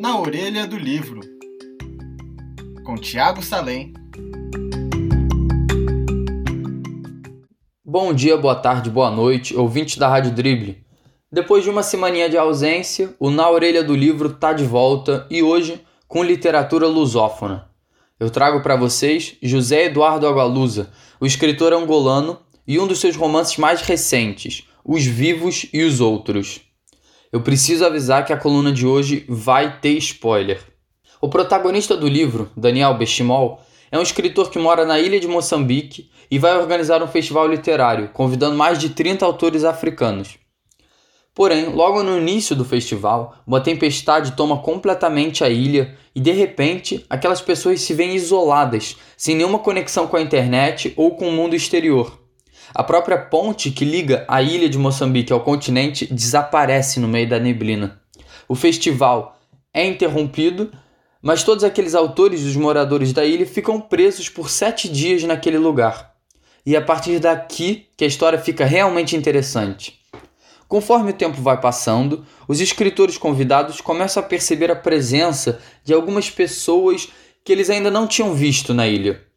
[0.00, 1.18] Na orelha do livro,
[2.84, 3.92] com Tiago Salem.
[7.84, 10.84] Bom dia, boa tarde, boa noite, ouvintes da Rádio Drible.
[11.32, 15.42] Depois de uma semaninha de ausência, o Na Orelha do Livro tá de volta e
[15.42, 17.68] hoje com literatura lusófona.
[18.20, 23.56] Eu trago para vocês José Eduardo Agualusa, o escritor angolano e um dos seus romances
[23.56, 26.67] mais recentes, Os Vivos e os Outros.
[27.30, 30.60] Eu preciso avisar que a coluna de hoje vai ter spoiler.
[31.20, 36.10] O protagonista do livro, Daniel Bestimol, é um escritor que mora na ilha de Moçambique
[36.30, 40.38] e vai organizar um festival literário, convidando mais de 30 autores africanos.
[41.34, 47.04] Porém, logo no início do festival, uma tempestade toma completamente a ilha e de repente
[47.10, 51.54] aquelas pessoas se veem isoladas, sem nenhuma conexão com a internet ou com o mundo
[51.54, 52.18] exterior.
[52.74, 57.38] A própria ponte que liga a ilha de Moçambique ao continente desaparece no meio da
[57.38, 58.00] neblina.
[58.46, 59.38] O festival
[59.72, 60.70] é interrompido,
[61.22, 65.58] mas todos aqueles autores e os moradores da ilha ficam presos por sete dias naquele
[65.58, 66.12] lugar.
[66.64, 69.98] E é a partir daqui que a história fica realmente interessante.
[70.68, 76.28] Conforme o tempo vai passando, os escritores convidados começam a perceber a presença de algumas
[76.28, 77.08] pessoas
[77.42, 79.27] que eles ainda não tinham visto na ilha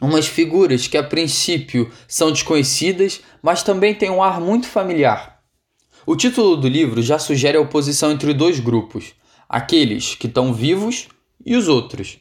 [0.00, 5.40] umas figuras que a princípio são desconhecidas, mas também têm um ar muito familiar.
[6.06, 9.12] O título do livro já sugere a oposição entre dois grupos:
[9.48, 11.08] aqueles que estão vivos
[11.44, 12.18] e os outros.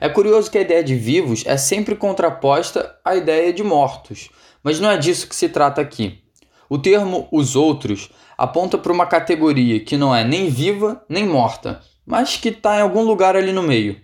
[0.00, 4.30] É curioso que a ideia de vivos é sempre contraposta à ideia de mortos,
[4.62, 6.22] mas não é disso que se trata aqui.
[6.68, 11.82] O termo os outros aponta para uma categoria que não é nem viva nem morta,
[12.06, 14.00] mas que está em algum lugar ali no meio.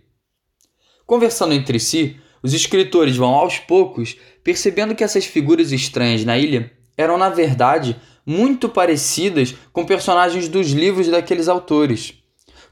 [1.07, 6.71] Conversando entre si, os escritores vão aos poucos percebendo que essas figuras estranhas na ilha
[6.97, 12.15] eram, na verdade, muito parecidas com personagens dos livros daqueles autores.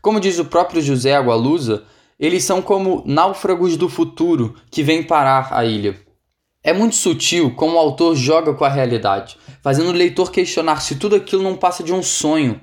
[0.01, 1.83] Como diz o próprio José Agualusa,
[2.21, 6.01] eles são como náufragos do futuro que vêm parar a ilha.
[6.63, 10.95] É muito sutil como o autor joga com a realidade, fazendo o leitor questionar se
[10.95, 12.61] tudo aquilo não passa de um sonho.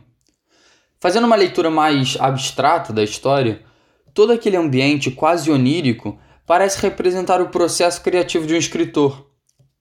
[0.97, 3.61] Fazendo uma leitura mais abstrata da história,
[4.13, 6.17] todo aquele ambiente quase onírico
[6.51, 9.25] parece representar o processo criativo de um escritor.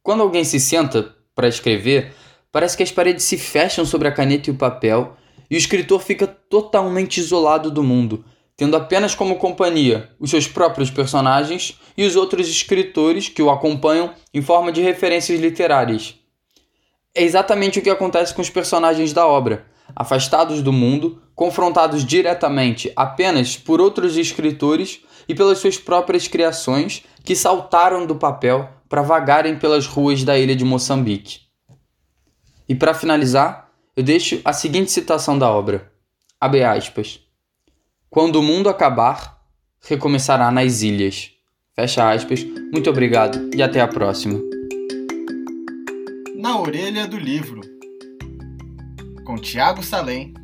[0.04, 2.14] Quando alguém se senta para escrever,
[2.52, 5.16] parece que as paredes se fecham sobre a caneta e o papel
[5.50, 8.24] e o escritor fica totalmente isolado do mundo,
[8.56, 14.14] tendo apenas como companhia os seus próprios personagens e os outros escritores que o acompanham
[14.32, 16.14] em forma de referências literárias.
[17.12, 19.66] É exatamente o que acontece com os personagens da obra,
[19.96, 27.34] afastados do mundo, confrontados diretamente apenas por outros escritores e pelas suas próprias criações que
[27.34, 31.40] saltaram do papel para vagarem pelas ruas da ilha de Moçambique.
[32.68, 35.90] E para finalizar, eu deixo a seguinte citação da obra:
[36.38, 37.20] abre aspas.
[38.10, 39.40] Quando o mundo acabar,
[39.80, 41.30] recomeçará nas ilhas.
[41.74, 42.44] Fecha aspas.
[42.70, 44.38] Muito obrigado e até a próxima.
[46.36, 47.62] Na orelha do livro,
[49.24, 50.34] com Tiago Salem